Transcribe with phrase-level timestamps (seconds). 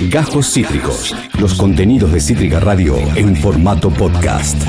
[0.00, 1.14] Gajos Cítricos.
[1.40, 4.62] Los contenidos de Cítrica Radio en formato podcast.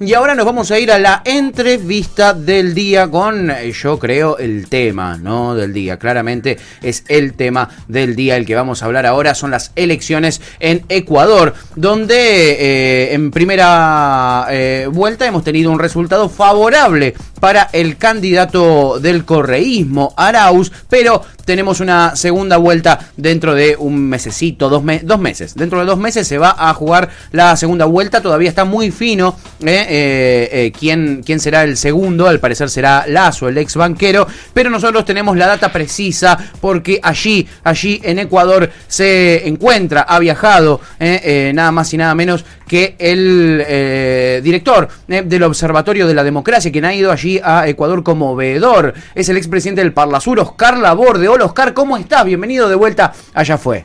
[0.00, 4.36] Y ahora nos vamos a ir a la entrevista del día con, eh, yo creo,
[4.36, 5.54] el tema, ¿no?
[5.54, 5.98] Del día.
[5.98, 9.34] Claramente es el tema del día el que vamos a hablar ahora.
[9.34, 16.28] Son las elecciones en Ecuador, donde eh, en primera eh, vuelta hemos tenido un resultado
[16.28, 24.08] favorable para el candidato del correísmo, Arauz, pero tenemos una segunda vuelta dentro de un
[24.08, 25.54] mesecito, dos, dos meses.
[25.54, 29.36] Dentro de dos meses se va a jugar la segunda vuelta, todavía está muy fino
[29.62, 34.26] eh, eh, eh, ¿quién, quién será el segundo, al parecer será Lazo, el ex banquero,
[34.52, 40.80] pero nosotros tenemos la data precisa porque allí, allí en Ecuador se encuentra, ha viajado
[40.98, 46.94] nada más y nada menos que el director del Observatorio de la Democracia, quien ha
[46.94, 51.28] ido allí a Ecuador como veedor, es el expresidente del Parlasur, Oscar Laborde.
[51.34, 52.24] Hola Oscar, ¿cómo estás?
[52.24, 53.84] Bienvenido de vuelta, allá fue.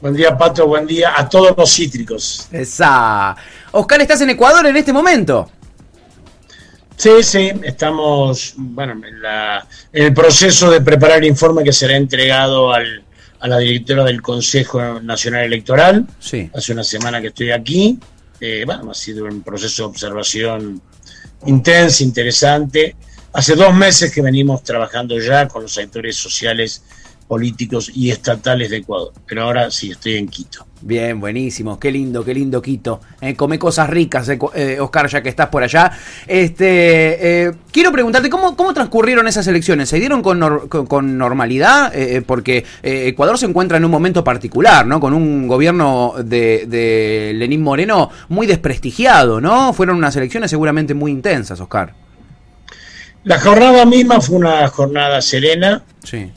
[0.00, 0.66] Buen día, Pato.
[0.66, 2.48] Buen día a todos los cítricos.
[2.50, 3.36] Esa.
[3.70, 5.48] Oscar, ¿estás en Ecuador en este momento?
[6.96, 9.22] Sí, sí, estamos bueno, en,
[9.92, 12.80] el proceso de preparar el informe que será entregado a
[13.46, 16.08] la directora del Consejo Nacional Electoral.
[16.18, 16.50] Sí.
[16.52, 18.00] Hace una semana que estoy aquí.
[18.40, 20.82] Eh, bueno, ha sido un proceso de observación
[21.46, 22.96] intensa, interesante.
[23.34, 26.84] Hace dos meses que venimos trabajando ya con los actores sociales,
[27.26, 30.64] políticos y estatales de Ecuador, pero ahora sí estoy en Quito.
[30.80, 33.00] Bien, buenísimo, qué lindo, qué lindo Quito.
[33.20, 35.90] Eh, come cosas ricas, eh, eh, Oscar, ya que estás por allá.
[36.28, 39.88] Este, quiero preguntarte, ¿cómo, ¿cómo transcurrieron esas elecciones?
[39.88, 40.38] ¿Se dieron con,
[41.18, 41.92] normalidad?
[42.26, 45.00] porque Ecuador se encuentra en un momento particular, ¿no?
[45.00, 49.72] Con un gobierno de, de Lenín Moreno muy desprestigiado, ¿no?
[49.72, 52.03] Fueron unas elecciones seguramente muy intensas, Oscar.
[53.24, 55.82] La jornada misma fue una jornada serena,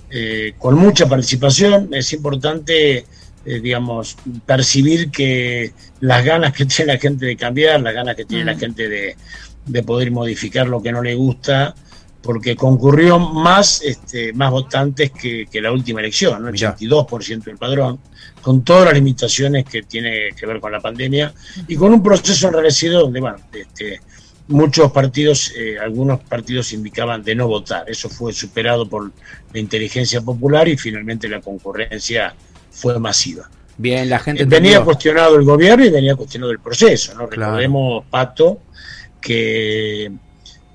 [0.09, 1.93] eh, con mucha participación.
[1.93, 3.05] Es importante,
[3.45, 8.23] eh, digamos, percibir que las ganas que tiene la gente de cambiar, las ganas que
[8.23, 8.59] tiene la mm.
[8.59, 11.75] gente de, poder modificar lo que no le gusta,
[12.21, 16.47] porque concurrió más, este, más votantes que, la última elección, ¿no?
[16.47, 17.99] el 82% del padrón,
[18.41, 21.33] con todas las limitaciones que tiene que ver con la pandemia
[21.67, 23.99] y con un proceso enrarecido donde, bueno, este,
[24.47, 27.85] muchos partidos, eh, algunos partidos indicaban de no votar.
[27.87, 29.11] Eso fue superado por
[29.53, 32.33] la inteligencia popular y finalmente la concurrencia
[32.71, 33.49] fue masiva.
[33.77, 34.45] Bien, la gente.
[34.45, 37.27] venía cuestionado el gobierno y venía cuestionado el proceso, ¿no?
[37.27, 38.59] Recordemos, Pato,
[39.21, 40.11] que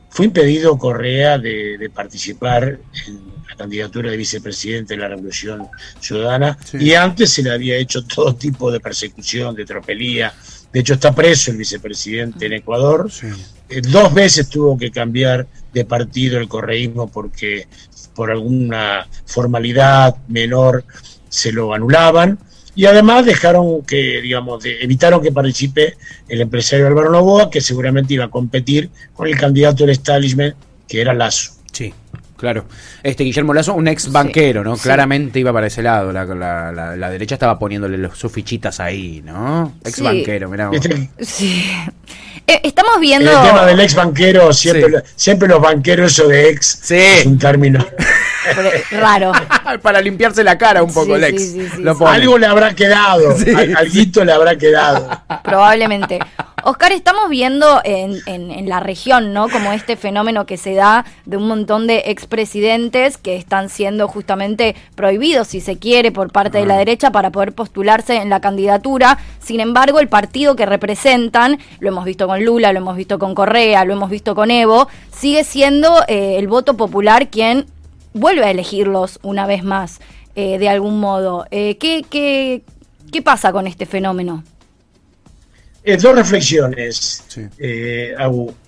[0.09, 5.67] fue impedido Correa de, participar en la candidatura de vicepresidente de la Revolución
[5.99, 10.33] Ciudadana y antes se le había hecho todo tipo de persecución, de tropelía.
[10.73, 13.11] De hecho, está preso el vicepresidente en Ecuador.
[13.69, 17.67] Eh, dos veces tuvo que cambiar de partido el correísmo porque
[18.15, 20.85] por alguna formalidad menor
[21.29, 22.39] se lo anulaban
[22.75, 25.97] y además dejaron que, digamos, evitaron que participe
[26.29, 30.55] el empresario Álvaro Novoa, que seguramente iba a competir con el candidato del establishment,
[30.89, 31.53] que era Lazo.
[31.71, 31.93] Sí.
[32.43, 32.65] Claro.
[33.05, 34.77] Este Guillermo Lazo, un ex banquero, ¿no?
[34.77, 36.11] Claramente iba para ese lado.
[36.11, 36.25] La,
[36.97, 39.75] la, derecha estaba poniéndole sus fichitas ahí, ¿no?
[39.85, 40.69] Ex banquero, mirá.
[41.21, 41.65] Sí.
[42.45, 43.31] Eh, estamos viendo.
[43.31, 46.97] El tema del ex banquero, siempre, siempre los banqueros, eso de ex, sí.
[46.97, 47.87] es un término.
[48.91, 49.33] Raro.
[49.83, 51.55] Para limpiarse la cara un poco, el ex.
[52.05, 53.35] Algo le habrá quedado.
[53.77, 55.09] Alguito le habrá quedado.
[55.45, 56.19] Probablemente.
[56.65, 59.49] Oscar, estamos viendo en, en, la región, ¿no?
[59.49, 64.77] Como este fenómeno que se da de un montón de expresidentes que están siendo justamente
[64.95, 69.19] prohibidos, si se quiere, por parte de la derecha para poder postularse en la candidatura.
[69.41, 73.35] Sin embargo, el partido que representan, lo hemos visto con Lula, lo hemos visto con
[73.35, 77.67] Correa, lo hemos visto con Evo, sigue siendo eh, el voto popular quien
[78.15, 80.01] vuelve a elegirlos una vez más,
[80.35, 81.47] eh, de algún modo.
[81.51, 82.63] Eh, ¿qué, qué,
[83.11, 84.45] qué pasa con este fenómeno?
[85.85, 87.25] Eh, dos reflexiones,
[87.59, 88.15] eh,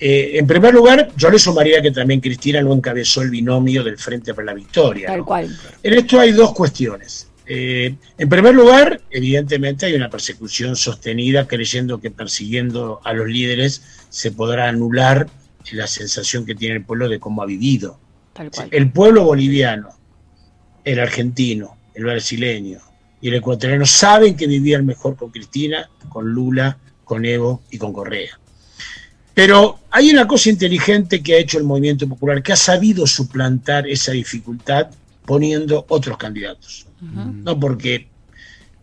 [0.01, 3.99] eh, en primer lugar, yo le sumaría que también Cristina no encabezó el binomio del
[3.99, 5.07] Frente para la Victoria.
[5.07, 5.57] Tal cual.
[5.85, 7.29] En esto hay dos cuestiones.
[7.47, 14.33] en primer lugar, evidentemente hay una persecución sostenida creyendo que persiguiendo a los líderes se
[14.33, 15.29] podrá anular
[15.71, 18.01] la sensación que tiene el pueblo de cómo ha vivido.
[18.35, 18.69] Tal cual.
[18.71, 19.89] El pueblo boliviano,
[20.85, 22.81] el argentino, el brasileño
[23.21, 27.93] y el ecuatoriano saben que vivían mejor con Cristina, con Lula, con Evo y con
[27.93, 28.39] Correa.
[29.33, 33.89] Pero hay una cosa inteligente que ha hecho el movimiento popular, que ha sabido suplantar
[33.89, 34.89] esa dificultad
[35.25, 36.87] poniendo otros candidatos.
[37.01, 38.07] No porque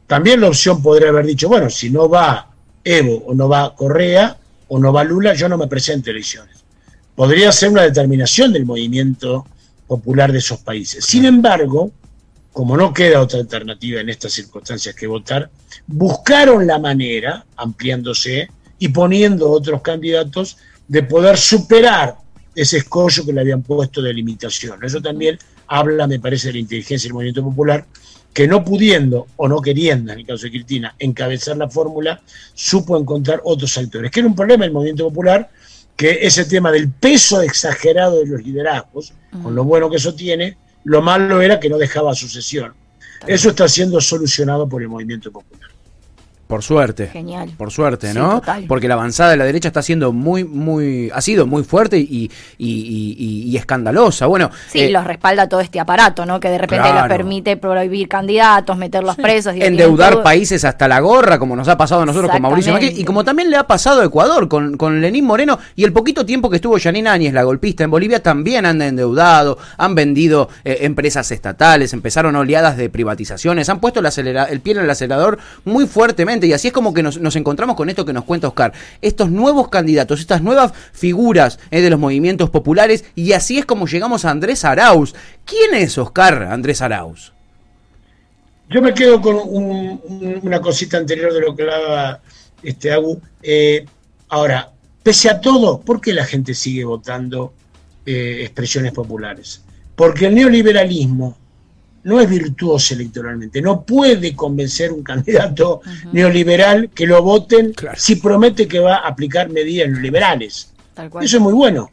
[0.07, 2.51] también la opción podría haber dicho, bueno, si no va
[2.83, 4.37] Evo o no va Correa
[4.67, 6.60] o no va Lula, yo no me presento a elecciones.
[7.15, 9.45] Podría ser una determinación del movimiento
[9.87, 11.05] popular de esos países.
[11.05, 11.91] Sin embargo,
[12.53, 15.49] como no queda otra alternativa en estas circunstancias que votar,
[15.87, 18.49] buscaron la manera, ampliándose
[18.79, 22.17] y poniendo otros candidatos, de poder superar
[22.53, 24.83] ese escollo que le habían puesto de limitación.
[24.83, 25.37] Eso también
[25.67, 27.85] habla, me parece, de la inteligencia del movimiento popular,
[28.33, 32.21] que no pudiendo o no queriendo, en el caso de Cristina, encabezar la fórmula,
[32.53, 34.11] supo encontrar otros actores.
[34.11, 35.49] Que era un problema del movimiento popular,
[36.01, 39.13] que ese tema del peso exagerado de los liderazgos,
[39.43, 42.73] con lo bueno que eso tiene, lo malo era que no dejaba sucesión.
[43.27, 45.69] Eso está siendo solucionado por el movimiento popular.
[46.51, 47.07] Por suerte.
[47.07, 47.49] Genial.
[47.55, 48.41] Por suerte, ¿no?
[48.67, 52.29] Porque la avanzada de la derecha está siendo muy, muy, ha sido muy fuerte y,
[52.57, 54.25] y, escandalosa.
[54.25, 54.49] Bueno.
[54.67, 56.41] Sí, eh, los respalda todo este aparato, ¿no?
[56.41, 59.55] Que de repente les permite prohibir candidatos, meterlos presos.
[59.55, 62.95] Y Endeudar países hasta la gorra, como nos ha pasado a nosotros con Mauricio Macri,
[62.97, 66.25] y como también le ha pasado a Ecuador con, con Lenín Moreno y el poquito
[66.25, 70.79] tiempo que estuvo Janine Áñez, la golpista en Bolivia, también han endeudado, han vendido eh,
[70.81, 75.87] empresas estatales, empezaron oleadas de privatizaciones, han puesto el, el pie en el acelerador muy
[75.87, 78.73] fuertemente y así es como que nos, encontramos con esto que nos cuenta Oscar.
[79.01, 83.87] Estos nuevos candidatos, estas nuevas figuras eh, de los movimientos populares, y así es como
[83.87, 85.13] llegamos a Andrés Arauz.
[85.45, 87.33] ¿Quién es Oscar Andrés Arauz?
[88.69, 89.35] Yo me quedo con
[90.43, 92.21] una cosita anterior de lo que hablaba
[92.63, 93.19] este Agu.
[93.43, 93.85] Eh,
[94.29, 94.71] ahora,
[95.03, 97.53] pese a todo, ¿por qué la gente sigue votando
[98.05, 99.61] eh, expresiones populares?
[99.95, 101.37] Porque el neoliberalismo
[102.03, 105.81] no es virtuoso electoralmente, no puede convencer un candidato
[106.11, 110.71] neoliberal que lo voten si promete que va a aplicar medidas neoliberales.
[111.21, 111.89] Eso es muy bueno.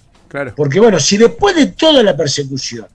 [0.57, 2.87] Porque bueno, si después de toda la persecución,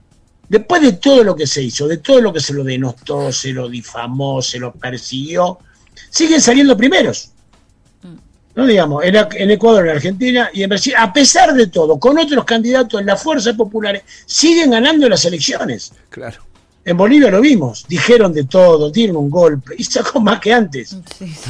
[0.48, 3.52] después de todo lo que se hizo, de todo lo que se lo denostó, se
[3.52, 5.58] lo difamó, se lo persiguió,
[6.10, 7.30] siguen saliendo primeros.
[8.02, 8.14] Mm.
[8.54, 12.44] No digamos, en, Ecuador, en Argentina y en Brasil, a pesar de todo, con otros
[12.44, 15.92] candidatos en las fuerzas populares, siguen ganando las elecciones.
[16.10, 16.40] Claro.
[16.86, 20.96] En Bolivia lo vimos, dijeron de todo, dieron un golpe y sacó más que antes.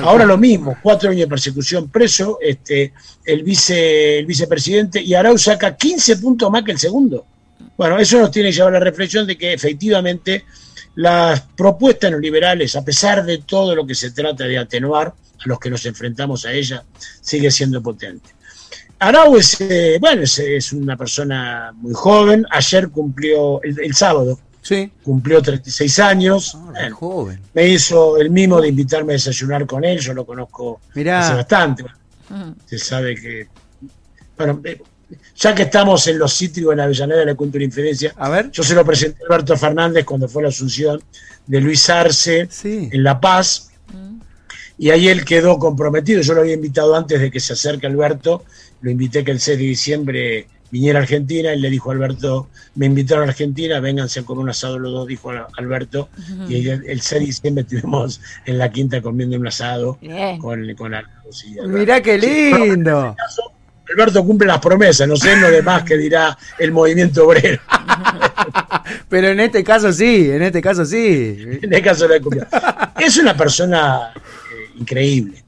[0.00, 2.92] Ahora lo mismo, cuatro años de persecución preso, este,
[3.24, 7.26] el, vice, el vicepresidente y Arau saca 15 puntos más que el segundo.
[7.76, 10.44] Bueno, eso nos tiene que llevar a la reflexión de que efectivamente
[10.94, 15.58] las propuestas neoliberales, a pesar de todo lo que se trata de atenuar a los
[15.58, 16.82] que nos enfrentamos a ellas,
[17.20, 18.30] sigue siendo potente.
[19.00, 24.90] Arau es, eh, bueno, es, una persona muy joven, ayer cumplió, el sábado, Sí.
[25.02, 26.56] Cumplió 36 años.
[26.74, 27.38] Ah, joven.
[27.52, 30.00] Me hizo el mimo de invitarme a desayunar con él.
[30.00, 31.84] Yo lo conozco hace bastante.
[32.64, 33.46] Se sabe que.
[34.38, 34.80] Bueno, eh,
[35.36, 38.50] ya que estamos en los sitios en Avellaneda de la Cultura Inferencia, a ver.
[38.50, 41.00] yo se lo presenté a Alberto Fernández cuando fue la asunción
[41.46, 43.70] de Luis Arce en La Paz.
[43.92, 44.20] Mm.
[44.78, 46.22] Y ahí él quedó comprometido.
[46.22, 48.44] Yo lo había invitado antes de que se acerque Alberto.
[48.80, 52.48] Lo invité que el 6 de diciembre viniera a Argentina y le dijo a Alberto,
[52.74, 56.08] me invitaron a Argentina, vénganse con un asado los dos, dijo Alberto,
[56.48, 59.98] y el, 6 de diciembre estuvimos en la quinta comiendo un asado
[60.40, 60.94] con, con
[61.68, 63.14] Mirá qué lindo.
[63.90, 67.60] Alberto cumple las promesas, no sé lo demás que dirá el movimiento obrero.
[69.08, 71.36] Pero en este caso sí, en este caso sí.
[71.38, 72.46] En este caso lo cumplido.
[72.98, 75.44] Es una persona eh, increíble.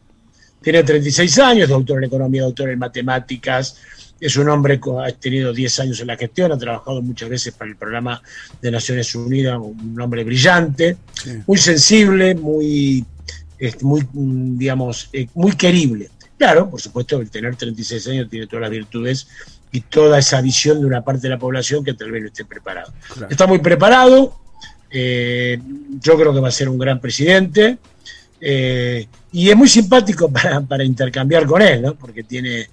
[0.60, 3.76] Tiene 36 años, doctor en economía, doctor en matemáticas,
[4.20, 7.54] es un hombre que ha tenido 10 años en la gestión, ha trabajado muchas veces
[7.54, 8.22] para el programa
[8.62, 10.96] de Naciones Unidas, un hombre brillante,
[11.46, 13.04] muy sensible, muy,
[13.82, 16.10] muy digamos, eh, muy querible.
[16.38, 19.28] Claro, por supuesto, el tener 36 años tiene todas las virtudes
[19.72, 22.44] y toda esa visión de una parte de la población que tal vez no esté
[22.44, 22.92] preparado.
[23.28, 24.38] Está muy preparado,
[24.90, 25.58] eh,
[26.00, 27.78] yo creo que va a ser un gran presidente.
[28.40, 31.94] Eh, y es muy simpático para, para intercambiar con él, ¿no?
[31.94, 32.68] porque tiene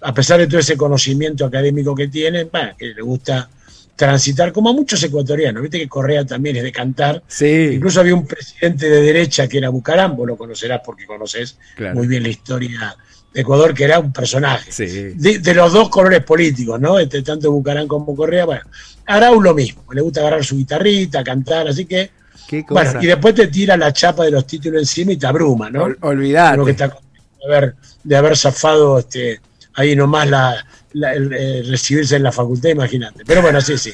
[0.00, 2.48] a pesar de todo ese conocimiento académico que tiene,
[2.78, 3.48] que le gusta
[3.96, 5.62] transitar, como a muchos ecuatorianos.
[5.62, 7.22] Viste que Correa también es de cantar.
[7.26, 7.70] Sí.
[7.72, 11.58] Incluso había un presidente de derecha que era Bucarambo, lo conocerás porque conoces
[11.94, 12.96] muy bien la historia
[13.32, 14.70] de Ecuador, que era un personaje.
[15.16, 16.98] De, los dos colores políticos, ¿no?
[16.98, 18.44] Este, tanto Bucarán como Correa.
[18.44, 18.62] Bueno,
[19.06, 19.82] Arau lo mismo.
[19.92, 22.10] Le gusta agarrar su guitarrita, cantar, así que.
[22.68, 25.88] Bueno, y después te tira la chapa de los títulos encima y te abruma, ¿no?
[26.02, 26.62] Olvidar.
[26.62, 26.94] que está de
[27.46, 27.74] haber,
[28.04, 29.40] de haber zafado este
[29.76, 30.64] ahí nomás la,
[31.68, 33.24] recibirse en la facultad, imagínate.
[33.24, 33.92] Pero bueno, sí, sí.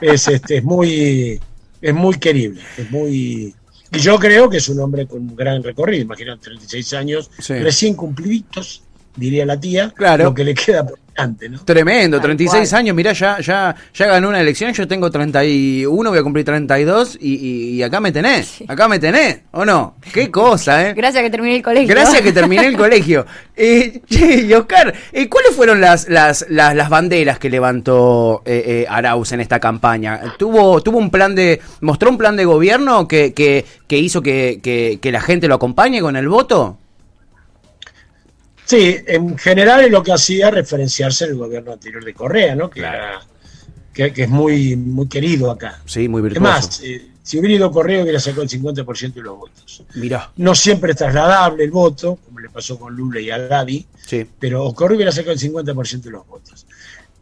[0.00, 1.40] Es, este, es muy
[1.80, 3.54] es muy querible, es muy
[3.90, 7.94] y yo creo que es un hombre con un gran recorrido, imagínate, 36 años, recién
[7.94, 8.82] cumpliditos,
[9.18, 10.24] diría la tía, Claro.
[10.24, 11.58] lo que le queda por delante, ¿no?
[11.64, 12.78] Tremendo, Tal 36 cual.
[12.80, 17.18] años, mirá, ya, ya, ya ganó una elección, yo tengo 31, voy a cumplir 32
[17.20, 19.96] y, y, y acá me tenés, acá me tenés, ¿o no?
[20.12, 20.94] Qué cosa, ¿eh?
[20.94, 21.88] Gracias que terminé el colegio.
[21.88, 23.26] Gracias que terminé el colegio.
[23.56, 28.62] Eh, che, y Oscar, eh, ¿cuáles fueron las, las, las, las banderas que levantó eh,
[28.66, 30.20] eh, Arauz en esta campaña?
[30.38, 34.60] ¿Tuvo, ¿Tuvo un plan de, mostró un plan de gobierno que, que, que hizo que,
[34.62, 36.78] que, que la gente lo acompañe con el voto?
[38.68, 42.68] Sí, en general es lo que hacía referenciarse el gobierno anterior de Correa, ¿no?
[42.68, 42.96] Que, Claro.
[42.98, 43.20] era-
[43.94, 45.80] que, que es muy, muy querido acá.
[45.86, 46.42] Sí, muy Es virtuoso.
[46.52, 49.82] más, eh, si hubiera ido Correa hubiera sacado el 50% de los votos.
[49.94, 53.86] Mirá, No siempre es trasladable el voto, como le pasó con Lula y a Gaby,
[54.06, 54.26] sí.
[54.38, 56.66] pero Correa hubiera sacado el 50% de los votos.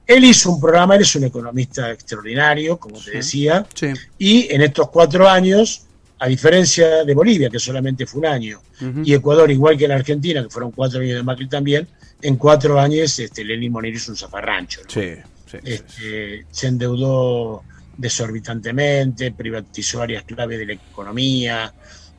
[0.04, 3.92] Él hizo un programa, él es un economista extraordinario, como te decía, Sí.
[4.18, 5.82] y en estos cuatro años,
[6.18, 8.60] a diferencia de Bolivia, que solamente fue un año,
[9.04, 11.86] y Ecuador, igual que la Argentina, que fueron cuatro años de Macri también,
[12.22, 14.82] en cuatro años este, Lenín Monero hizo un zafarrancho.
[14.82, 14.90] ¿no?
[14.90, 15.14] Sí,
[15.46, 15.72] sí, sí, sí.
[15.72, 17.62] Este, se endeudó
[17.96, 21.72] desorbitantemente, privatizó áreas clave de la economía,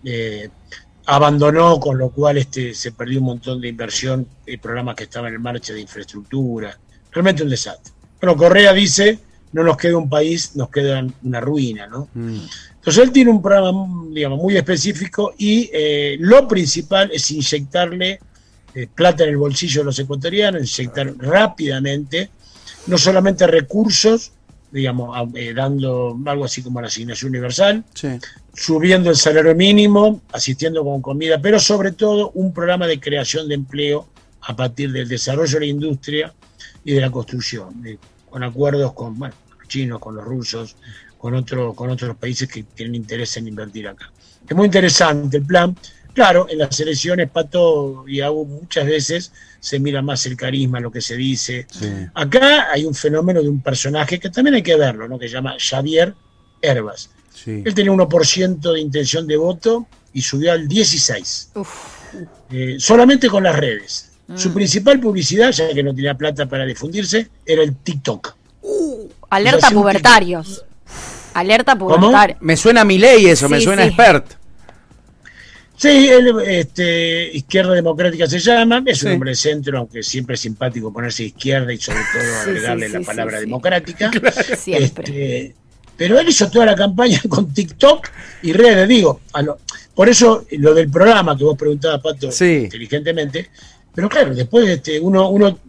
[0.04, 0.50] eh,
[1.06, 5.34] abandonó, con lo cual este, se perdió un montón de inversión y programas que estaban
[5.34, 6.78] en marcha de infraestructura.
[7.12, 7.94] Realmente un desastre.
[8.20, 9.20] Pero Correa dice,
[9.58, 12.08] no nos queda un país, nos queda una ruina, ¿no?
[12.14, 12.42] Mm.
[12.76, 18.20] Entonces él tiene un programa, digamos, muy específico y eh, lo principal es inyectarle
[18.76, 22.30] eh, plata en el bolsillo de los ecuatorianos, inyectar rápidamente,
[22.86, 24.32] no solamente recursos,
[24.72, 28.10] digamos, eh, dando algo así como la asignación universal, Sí.
[28.54, 33.56] subiendo el salario mínimo, asistiendo con comida, pero sobre todo un programa de creación de
[33.56, 34.08] empleo
[34.42, 36.32] a partir del desarrollo de la industria
[36.86, 37.74] y de la construcción,
[38.30, 39.34] con acuerdos con bueno,
[39.68, 40.76] los chinos, con los rusos,
[41.18, 44.12] con, otro, con otros países que tienen interés en invertir acá.
[44.48, 45.76] Es muy interesante el plan.
[46.14, 50.92] Claro, en las elecciones, Pato y aún muchas veces se mira más el carisma, lo
[50.92, 51.68] que se dice.
[51.70, 51.88] Sí.
[52.14, 55.20] Acá hay un fenómeno de un personaje que también hay que verlo, ¿no?
[55.20, 56.16] que se llama Xavier
[56.62, 57.12] Herbas.
[57.34, 57.62] Sí.
[57.64, 61.70] Él tenía 1% de intención de voto y subió al 16%, Uf,
[62.50, 64.12] eh, solamente con las redes.
[64.28, 64.38] Mm.
[64.38, 68.37] Su principal publicidad, ya que no tenía plata para difundirse, era el TikTok.
[69.30, 70.64] Alerta pubertarios.
[71.34, 72.40] Alerta pubertarios.
[72.42, 73.90] Me suena a mi ley eso, me suena sí.
[73.90, 74.26] expert.
[75.76, 80.42] Sí, él, este, Izquierda Democrática se llama, es un hombre de centro, aunque siempre es
[80.42, 83.46] simpático ponerse izquierda y sobre todo Sí, agregarle sí, la sí, palabra sí, sí.
[83.46, 84.12] democrática.
[84.58, 84.84] Siempre.
[85.06, 85.56] Este,
[85.96, 88.08] pero él hizo toda la campaña con TikTok
[88.42, 89.60] y redes, digo, a lo-
[89.94, 92.62] por eso lo del programa que vos preguntabas, Pato, Sí.
[92.66, 93.50] inteligentemente,
[93.94, 95.60] pero claro, después este, uno, uno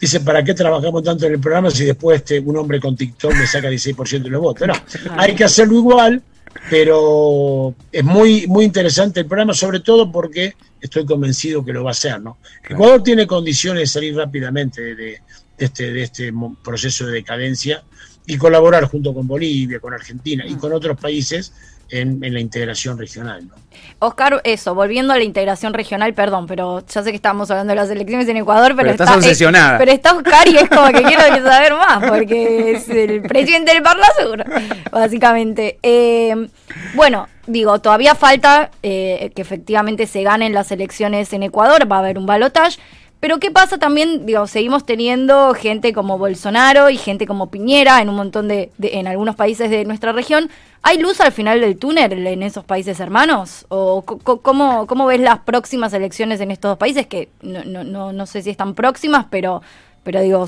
[0.00, 3.34] dice, ¿para qué trabajamos tanto en el programa si después este, un hombre con TikTok
[3.34, 4.68] me saca 16% de los votos?
[4.68, 4.74] No,
[5.16, 6.22] hay que hacerlo igual,
[6.70, 11.90] pero es muy, muy interesante el programa, sobre todo porque estoy convencido que lo va
[11.90, 12.38] a hacer, ¿no?
[12.68, 15.20] Ecuador tiene condiciones de salir rápidamente de, de
[15.58, 16.32] este, de este
[16.62, 17.82] proceso de decadencia
[18.26, 21.52] y colaborar junto con Bolivia, con Argentina y con otros países
[21.90, 23.46] en, en la integración regional.
[23.48, 23.54] ¿no?
[24.00, 27.76] Oscar, eso, volviendo a la integración regional, perdón, pero ya sé que estamos hablando de
[27.76, 29.74] las elecciones en Ecuador, pero, Pero estás está, obsesionada.
[29.74, 33.72] eh, pero está Oscar y es como que quiero saber más, porque es el presidente
[33.72, 34.44] del Parla Sur,
[34.90, 35.78] básicamente.
[35.82, 36.48] Eh,
[36.94, 41.98] bueno, digo, todavía falta eh, que efectivamente se ganen las elecciones en Ecuador, va a
[42.00, 42.78] haber un balotaje.
[43.20, 44.26] Pero ¿qué pasa también?
[44.26, 48.98] Digo, seguimos teniendo gente como Bolsonaro y gente como Piñera en un montón de, de-
[48.98, 50.50] en algunos países de nuestra región.
[50.82, 53.64] ¿Hay luz al final del túnel en esos países hermanos?
[53.70, 57.06] ¿O cómo, cómo ves las próximas elecciones en estos dos países?
[57.06, 59.62] Que no, no, no, no sé si están próximas, pero,
[60.02, 60.46] pero digo,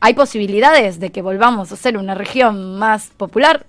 [0.00, 3.64] ¿hay posibilidades de que volvamos a ser una región más popular?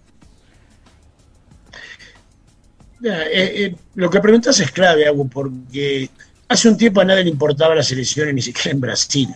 [3.04, 6.10] Eh, eh, lo que preguntas es clave, Agu, porque
[6.54, 9.30] hace un tiempo a nadie le importaba las elecciones, ni siquiera en Brasil.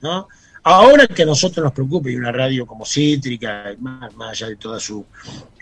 [0.00, 0.28] ¿no?
[0.64, 4.56] Ahora que a nosotros nos preocupa, y una radio como Cítrica, más, más allá de
[4.56, 5.04] toda su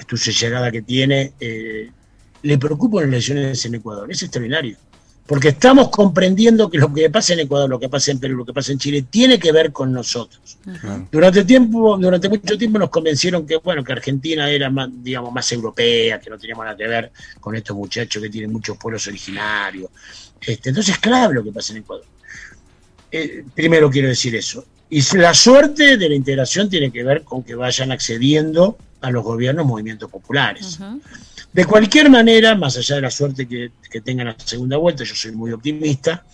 [0.08, 1.90] llegada que tiene, eh,
[2.42, 4.10] le preocupan las elecciones en Ecuador.
[4.10, 4.76] Es extraordinario.
[5.30, 8.44] Porque estamos comprendiendo que lo que pasa en Ecuador, lo que pasa en Perú, lo
[8.44, 10.58] que pasa en Chile, tiene que ver con nosotros.
[11.12, 15.52] Durante tiempo, durante mucho tiempo nos convencieron que bueno, que Argentina era más, digamos, más
[15.52, 19.88] europea, que no teníamos nada que ver con estos muchachos que tienen muchos pueblos originarios.
[20.40, 22.06] Este, entonces es clave lo que pasa en Ecuador.
[23.12, 24.64] Eh, primero quiero decir eso.
[24.88, 29.22] Y la suerte de la integración tiene que ver con que vayan accediendo a los
[29.22, 30.80] gobiernos movimientos populares.
[31.52, 35.14] De cualquier manera, más allá de la suerte que, que tengan la segunda vuelta, yo
[35.14, 36.24] soy muy optimista,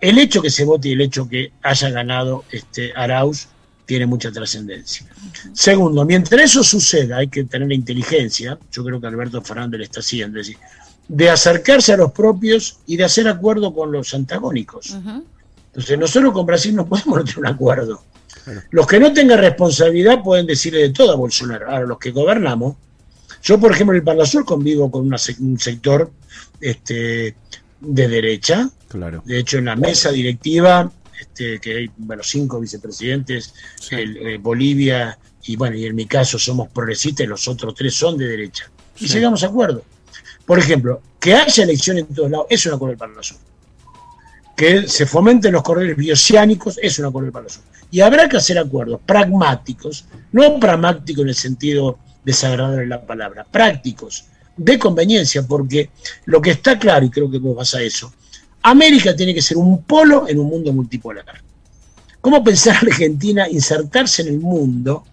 [0.00, 3.48] el hecho que se vote y el hecho que haya ganado este Arauz
[3.86, 5.06] tiene mucha trascendencia.
[5.54, 9.84] Segundo, mientras eso suceda, hay que tener la inteligencia, yo creo que Alberto Fernández le
[9.84, 10.62] está haciendo, es decir,
[11.08, 14.94] de acercarse a los propios y de hacer acuerdo con los antagónicos.
[15.68, 18.02] Entonces, nosotros con Brasil no podemos tener un acuerdo.
[18.70, 21.70] Los que no tengan responsabilidad pueden decirle de todo a Bolsonaro.
[21.70, 22.76] Ahora, los que gobernamos,
[23.48, 26.12] yo, por ejemplo, en el Palo Sur convivo con un sector
[26.60, 27.34] este,
[27.80, 28.68] de derecha.
[28.88, 29.22] Claro.
[29.24, 33.54] De hecho, en la mesa directiva, este, que hay bueno, cinco vicepresidentes,
[33.90, 38.18] eh, Bolivia y bueno, y en mi caso somos progresistas y los otros tres son
[38.18, 38.70] de derecha.
[39.00, 39.82] Y llegamos a acuerdo.
[40.44, 43.38] Por ejemplo, que haya elecciones en todos lados es un acuerdo del Palo Sur.
[44.54, 47.62] Que se fomenten los corredores bioceánicos es un acuerdo del Sur.
[47.90, 53.44] Y habrá que hacer acuerdos pragmáticos, no pragmáticos en el sentido desagradable de la palabra,
[53.44, 55.90] prácticos, de conveniencia, porque
[56.26, 58.12] lo que está claro, y creo que vos vas a eso,
[58.62, 61.42] América tiene que ser un polo en un mundo multipolar.
[62.20, 65.04] ¿Cómo pensar Argentina insertarse en el mundo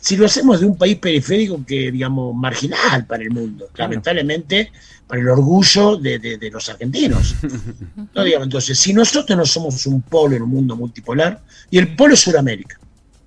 [0.00, 3.68] si lo hacemos de un país periférico que, digamos, marginal para el mundo?
[3.76, 4.72] Lamentablemente,
[5.06, 7.36] para el orgullo de, los argentinos.
[8.14, 8.24] ¿No?
[8.24, 12.14] Digamos, entonces, si nosotros no somos un polo en un mundo multipolar, y el polo
[12.14, 12.78] es Sudamérica.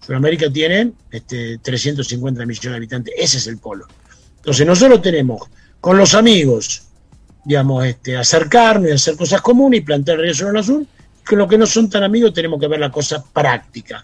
[0.06, 3.86] Sudamérica tiene este, 350 millones de habitantes, ese es el polo.
[4.38, 5.44] Entonces, nosotros tenemos
[5.80, 6.84] con los amigos,
[7.46, 10.88] digamos, este, acercarnos y hacer cosas comunes y plantear el sobre el azul,
[11.26, 14.04] que los que no son tan amigos tenemos que ver la cosa práctica.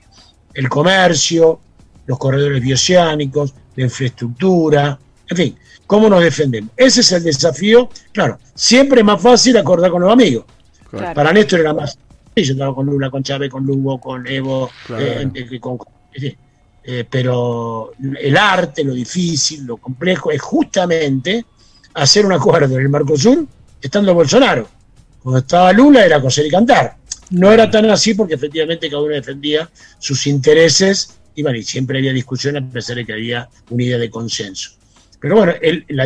[0.54, 1.60] El comercio,
[2.06, 5.00] los corredores bioceánicos, la infraestructura,
[5.30, 6.72] en fin, cómo nos defendemos.
[6.78, 7.90] Ese es el desafío.
[8.12, 10.46] Claro, siempre es más fácil acordar con los amigos.
[10.92, 11.98] Para Néstor era más.
[12.44, 16.38] Yo estaba con Lula, con Chávez, con Lugo, con Evo, eh, eh,
[16.84, 21.46] eh, pero el arte, lo difícil, lo complejo, es justamente
[21.96, 23.46] hacer un acuerdo en el Mercosur
[23.82, 24.68] estando Bolsonaro.
[25.22, 26.96] Cuando estaba Lula era coser y cantar.
[27.32, 31.98] No era tan así porque efectivamente cada uno defendía sus intereses y, bueno, y siempre
[31.98, 34.72] había discusión a pesar de que había una idea de consenso.
[35.20, 35.54] Pero bueno,
[35.90, 36.06] la,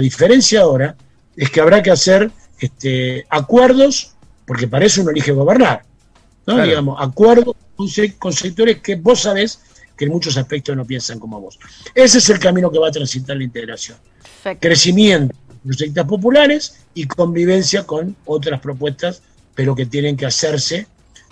[0.00, 0.96] diferencia ahora
[1.36, 4.14] es que habrá que hacer este, acuerdos,
[4.46, 5.82] porque para eso uno elige gobernar.
[6.46, 6.62] ¿no?
[6.62, 7.54] Digamos, acuerdos
[8.18, 9.60] con sectores que vos sabés
[9.96, 11.58] que en muchos aspectos no piensan como vos.
[11.94, 13.98] Ese es el camino que va a transitar la integración.
[14.58, 19.22] Crecimiento de sectas populares y convivencia con otras propuestas,
[19.54, 20.86] pero que tienen que hacerse,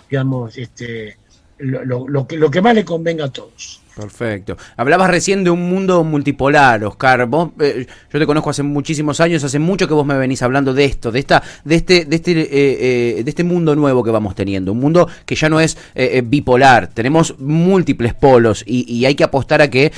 [0.09, 1.17] digamos, este,
[1.57, 3.80] lo, que, lo que más le convenga a todos.
[3.95, 4.57] Perfecto.
[4.77, 7.25] Hablabas recién de un mundo multipolar, Oscar.
[7.25, 10.73] Vos, eh, yo te conozco hace muchísimos años, hace mucho que vos me venís hablando
[10.73, 14.11] de esto, de esta, de este, de este, eh, eh, de este mundo nuevo que
[14.11, 15.77] vamos teniendo, un mundo que ya no es
[16.23, 16.87] bipolar.
[16.87, 19.91] Tenemos múltiples polos y, hay que apostar a que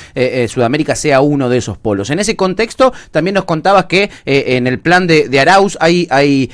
[0.48, 2.10] Sudamérica sea uno de esos polos.
[2.10, 6.48] En ese contexto, también nos contabas que en el plan de, Arauz hay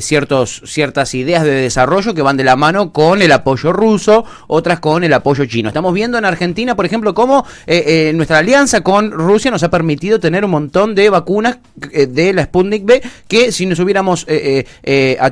[0.00, 4.80] ciertos, ciertas ideas de desarrollo que van de la mano con el apoyo ruso, otras
[4.80, 5.68] con el apoyo chino.
[5.68, 9.70] Estamos viendo en Argentina, por ejemplo, cómo eh, eh, nuestra alianza con Rusia nos ha
[9.70, 11.58] permitido tener un montón de vacunas
[11.92, 14.26] eh, de la Sputnik B que si nos hubiéramos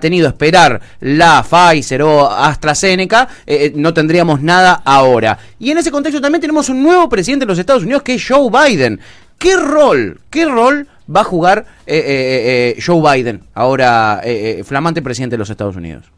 [0.01, 3.29] tenido esperar la Pfizer o AstraZeneca,
[3.75, 5.39] no tendríamos nada ahora.
[5.59, 8.27] Y en ese contexto también tenemos un nuevo presidente de los Estados Unidos que es
[8.27, 9.01] Joe Biden.
[9.39, 14.23] ¿Qué rol, qué rol va a jugar Joe Biden, ahora
[14.65, 16.11] flamante presidente de los Estados Unidos?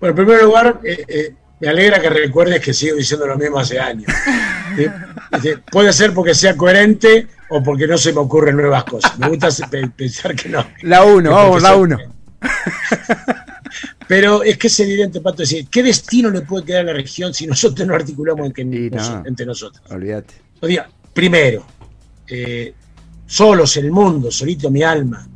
[0.00, 0.80] Bueno, en primer lugar,
[1.62, 4.12] me alegra que recuerdes que sigo diciendo lo mismo hace años.
[5.70, 9.16] Puede ser porque sea coherente o porque no se me ocurren nuevas cosas.
[9.16, 9.48] Me gusta
[9.96, 10.66] pensar que no.
[10.82, 11.98] La uno, vamos, la uno.
[14.08, 17.32] Pero es que es evidente, Pato, decir, ¿qué destino le puede quedar a la región
[17.32, 19.84] si nosotros no articulamos entre nosotros?
[19.88, 20.34] Olvídate.
[21.12, 21.64] primero,
[22.26, 22.74] eh,
[23.24, 25.28] solos en el mundo, solito mi alma,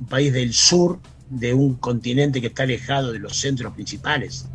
[0.00, 4.46] un país del sur de un continente que está alejado de los centros principales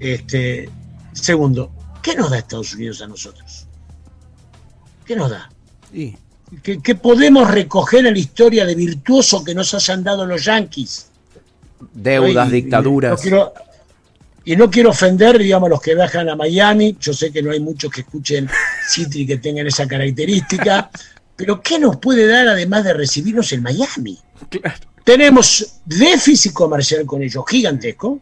[0.00, 0.68] este,
[1.12, 3.66] segundo, ¿qué nos da Estados Unidos a nosotros?
[5.04, 5.50] ¿Qué nos da?
[6.62, 11.06] ¿Qué, podemos recoger en la historia de virtuoso que nos hayan dado los yanquis?
[11.92, 13.22] Deudas, dictaduras.
[14.44, 16.96] y no quiero ofender, digamos, a los que viajan a Miami.
[17.00, 18.48] Yo sé que no hay muchos que escuchen
[18.88, 20.90] Citri que tengan esa característica.
[21.36, 24.18] pero ¿qué nos puede dar además de recibirnos en Miami?
[25.04, 28.20] Tenemos déficit comercial con ellos gigantesco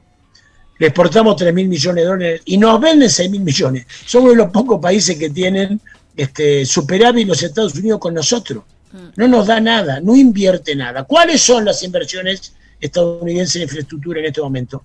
[0.79, 3.87] le exportamos 3 mil millones de dólares y nos venden 6 mil millones.
[4.05, 5.81] Somos de los pocos países que tienen
[6.17, 8.65] este, superávit los Estados Unidos con nosotros.
[8.93, 9.07] Mm.
[9.17, 11.05] No nos da nada, no invierte nada.
[11.05, 14.85] ¿Cuáles son las inversiones estadounidenses en infraestructura en este momento?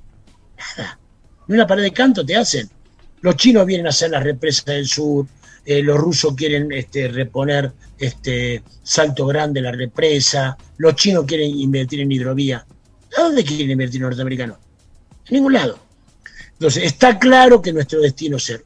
[0.77, 0.99] Nada.
[1.47, 2.69] Ni una pared de canto te hacen.
[3.21, 5.27] Los chinos vienen a hacer las represas del sur,
[5.63, 11.99] eh, los rusos quieren este, reponer este, Salto Grande, la represa, los chinos quieren invertir
[11.99, 12.65] en hidrovía.
[13.17, 14.57] ¿A dónde quieren invertir los norteamericanos?
[15.27, 15.79] En ningún lado.
[16.53, 18.63] Entonces, está claro que nuestro destino es ser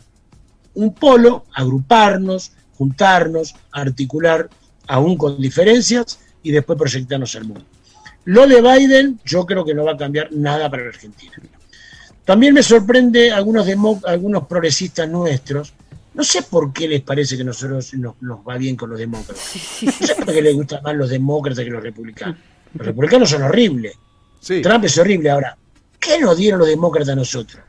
[0.74, 4.50] un polo, agruparnos, juntarnos, articular,
[4.88, 7.66] aún con diferencias, y después proyectarnos al mundo.
[8.26, 11.34] Lo de Biden, yo creo que no va a cambiar nada para la Argentina.
[12.24, 13.68] También me sorprende algunos,
[14.06, 15.74] algunos progresistas nuestros.
[16.14, 18.16] No sé por qué les parece que nosotros nos,
[18.48, 19.82] va bien con los demócratas.
[19.82, 22.38] No sé por qué les gustan más los demócratas que los republicanos.
[22.74, 23.96] Los republicanos son horribles.
[24.62, 25.30] Trump es horrible.
[25.30, 25.58] Ahora,
[26.06, 27.62] ¿qué nos dieron los demócratas a nosotros?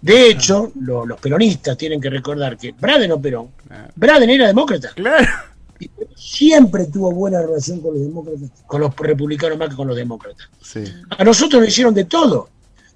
[0.00, 3.50] De hecho, los peronistas tienen que recordar que Braden o Perón,
[3.94, 4.90] Braden era demócrata.
[4.94, 5.28] Claro.
[5.78, 9.96] Y siempre tuvo buena relación con los demócratas, con los republicanos más que con los
[9.96, 10.48] demócratas.
[11.10, 12.48] A nosotros nos hicieron de todo.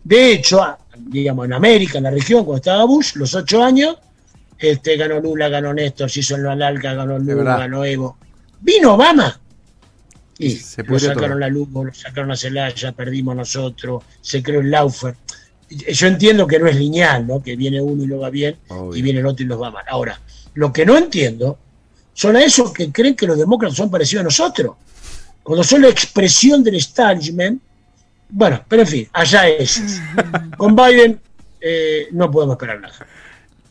[0.03, 0.65] De hecho,
[0.97, 3.97] digamos, en América, en la región, cuando estaba Bush, los ocho años,
[4.59, 8.17] este, ganó Lula, ganó Néstor, se hizo en la Alalca, ganó Lula, ganó Evo.
[8.61, 9.41] Vino Obama.
[10.39, 14.71] Y se lo sacaron la luz, lo sacaron a Celaya, perdimos nosotros, se creó el
[14.71, 15.15] Laufer
[15.69, 17.43] yo entiendo que no es lineal, ¿no?
[17.43, 18.57] Que viene uno y lo va bien
[18.95, 19.85] y viene el otro y los va mal.
[19.89, 20.21] Ahora,
[20.55, 21.59] lo que no entiendo
[22.13, 24.77] son a esos que creen que los demócratas son parecidos a nosotros.
[25.43, 27.61] Cuando son la expresión del establishment,
[28.29, 30.01] bueno, pero en fin, allá es.
[30.57, 31.21] Con Biden
[31.61, 33.07] eh, no podemos esperar nada.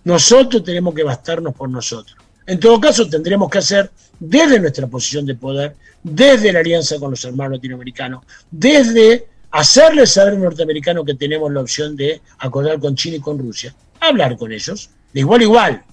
[0.04, 2.18] Nosotros tenemos que bastarnos por nosotros.
[2.48, 7.12] En todo caso, tendremos que hacer desde nuestra posición de poder, desde la alianza con
[7.12, 12.80] los hermanos latinoamericanos, desde hacerles saber a los norteamericanos que tenemos la opción de acordar
[12.80, 15.84] con China y con Rusia, hablar con ellos, de igual a igual.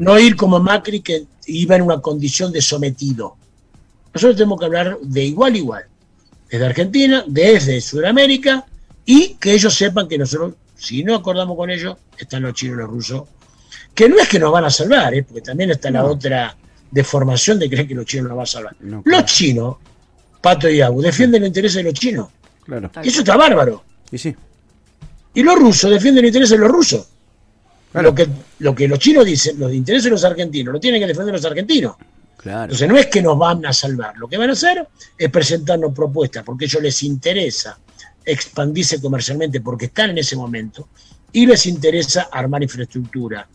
[0.00, 3.36] No ir como Macri que iba en una condición de sometido.
[4.12, 5.84] Nosotros tenemos que hablar de igual a igual,
[6.48, 8.64] desde Argentina, desde Sudamérica,
[9.04, 12.80] y que ellos sepan que nosotros, si no acordamos con ellos, están los chinos y
[12.80, 13.22] los rusos,
[13.94, 15.22] que no es que nos van a salvar, ¿eh?
[15.22, 16.56] porque también está la otra
[16.90, 18.76] deformación de creer que los chinos nos van a salvar.
[19.04, 19.76] Los chinos
[20.44, 22.28] Pato y Abu, defienden los intereses de los chinos.
[22.66, 22.90] Claro.
[23.02, 23.82] Y eso está bárbaro.
[24.10, 24.36] Y sí.
[25.32, 27.08] Y los rusos defienden los intereses de los rusos.
[27.94, 28.28] Lo, que,
[28.58, 31.44] lo que los chinos dicen, los intereses de los argentinos, lo tienen que defender los
[31.46, 31.96] argentinos.
[32.36, 32.64] Claro.
[32.64, 35.94] Entonces no es que nos van a salvar, lo que van a hacer es presentarnos
[35.94, 37.78] propuestas, porque a ellos les interesa
[38.22, 40.88] expandirse comercialmente porque están en ese momento
[41.32, 43.48] y les interesa armar infraestructura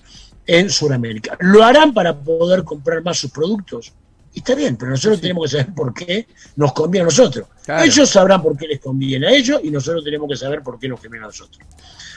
[0.50, 1.38] en Sudamérica.
[1.42, 3.94] Lo harán para poder comprar más sus productos,
[4.34, 7.48] y está bien, pero nosotros tenemos que saber por qué nos conviene a nosotros.
[7.68, 10.88] Ellos sabrán por qué les conviene a ellos y nosotros tenemos que saber por qué
[10.88, 11.60] nos conviene a nosotros.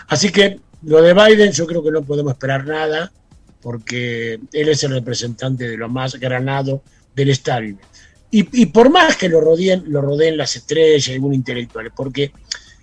[0.08, 3.12] Así que lo de Biden yo creo que no podemos esperar nada
[3.60, 6.82] porque él es el representante de lo más granado
[7.14, 7.86] del establishment.
[8.30, 12.32] Y, y por más que lo rodeen, lo rodeen las estrellas y algunos intelectuales, porque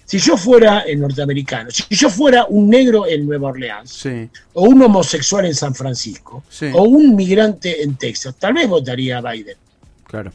[0.10, 4.08] si yo fuera el norteamericano, si yo fuera un negro en Nueva Orleans,
[4.54, 6.44] o un homosexual en San Francisco,
[6.74, 9.56] o un migrante en Texas, tal vez votaría a Biden.
[10.08, 10.34] Claro.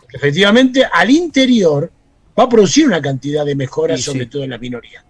[0.00, 1.88] Porque efectivamente al interior
[2.36, 5.04] va a producir una cantidad de mejoras, sobre todo en la minoría.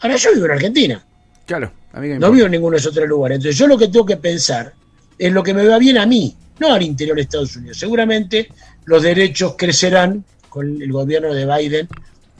[0.00, 1.02] Ahora yo vivo en Argentina.
[1.46, 3.36] Claro, no vivo en ninguno de esos otros lugares.
[3.36, 4.74] Entonces yo lo que tengo que pensar
[5.18, 7.78] es lo que me va bien a mí, no al interior de Estados Unidos.
[7.78, 8.50] Seguramente
[8.84, 11.88] los derechos crecerán con el gobierno de Biden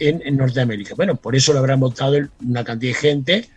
[0.09, 0.95] en, Norteamérica.
[0.95, 3.49] Bueno, por eso lo habrán votado una cantidad de gente,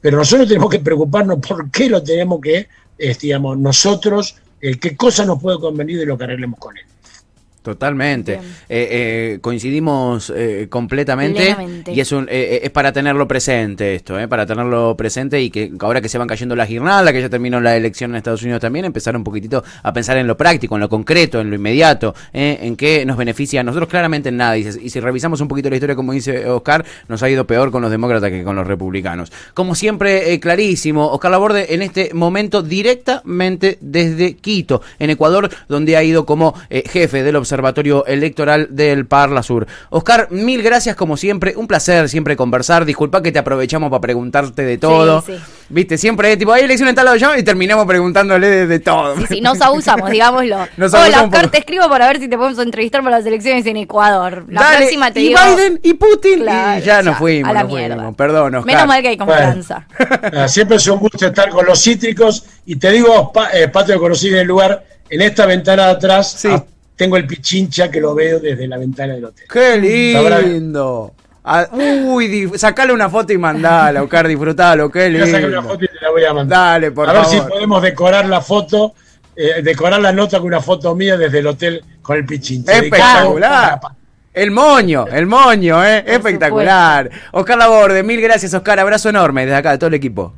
[0.00, 4.96] pero nosotros tenemos que preocuparnos por qué lo tenemos que, eh, digamos, nosotros, eh, qué
[4.96, 6.84] cosa nos puede convenir de lo que arreglemos con él.
[7.62, 8.34] Totalmente.
[8.34, 14.96] Eh, eh, coincidimos eh, completamente y es, un, es para tenerlo presente esto, para tenerlo
[14.96, 18.12] presente y que ahora que se van cayendo las guirnaldas, que ya terminó la elección
[18.12, 21.40] en Estados Unidos también, empezar un poquitito a pensar en lo práctico, en lo concreto,
[21.40, 24.56] en lo inmediato, en qué nos beneficia a nosotros, claramente en nada.
[24.56, 27.82] Y, si revisamos un poquito la historia, como dice Oscar, nos ha ido peor con
[27.82, 29.32] los demócratas que con los republicanos.
[29.52, 36.02] Como siempre, clarísimo, Oscar Laborde en este momento directamente desde Quito, en Ecuador, donde ha
[36.02, 39.66] ido como jefe del observatorio Observatorio Electoral del Parla Sur.
[39.88, 42.84] Oscar, mil gracias como siempre, un placer siempre conversar.
[42.84, 45.24] Disculpa que te aprovechamos para preguntarte de todo.
[45.70, 49.16] Viste, siempre tipo, hay elección en tal lado y terminamos preguntándole de, todo.
[49.26, 50.58] Sí, nos abusamos, digámoslo.
[50.76, 54.44] Hola, Oscar, te escribo para ver si te podemos entrevistar para las elecciones en Ecuador.
[54.48, 57.50] La próxima te y Biden y Putin y ya nos fuimos.
[57.50, 58.12] A la mierda.
[58.12, 58.74] Perdón, Oscar.
[58.74, 59.86] Menos mal que hay confianza.
[60.48, 64.36] siempre es un gusto estar con los cítricos y te digo, eh, Patio, conocí en
[64.36, 66.32] el lugar, en esta ventana de atrás.
[66.32, 66.50] Sí
[66.98, 69.46] tengo el pichincha que lo veo desde la ventana del hotel.
[69.50, 71.14] ¡Qué lindo!
[71.44, 75.24] Ah, uy, sacale una foto y mandala, Oscar, disfrutalo, qué lindo.
[75.24, 76.58] Voy a sacar una foto y te la voy a mandar.
[76.58, 77.24] Dale, por favor.
[77.24, 78.94] A ver si podemos decorar la foto,
[79.36, 82.72] eh, decorar la nota con una foto mía desde el hotel con el pichincha.
[82.72, 83.80] Espectacular.
[84.34, 86.04] El moño, el moño, ¿eh?
[86.04, 87.08] Espectacular.
[87.30, 88.80] Oscar Laborde, mil gracias, Oscar.
[88.80, 90.34] Abrazo enorme desde acá, de todo el equipo.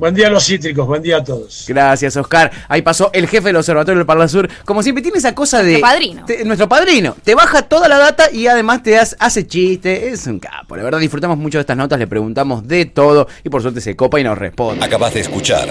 [0.00, 1.66] Buen día a los cítricos, buen día a todos.
[1.68, 2.50] Gracias, Oscar.
[2.68, 4.48] Ahí pasó el jefe del Observatorio del Parla Sur.
[4.64, 5.72] Como siempre, tiene esa cosa de.
[5.72, 6.24] Nuestro padrino.
[6.46, 7.16] nuestro padrino.
[7.22, 10.08] Te baja toda la data y además te hace chiste.
[10.08, 10.74] Es un capo.
[10.74, 13.94] La verdad, disfrutamos mucho de estas notas, le preguntamos de todo y por suerte se
[13.94, 14.82] copa y nos responde.
[14.82, 15.68] Acabas de escuchar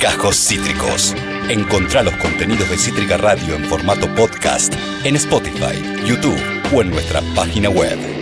[0.00, 1.16] Cajos Cítricos.
[1.48, 6.40] Encontrá los contenidos de Cítrica Radio en formato podcast en Spotify, YouTube
[6.72, 8.21] o en nuestra página web.